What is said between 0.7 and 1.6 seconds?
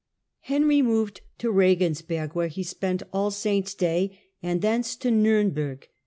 moved to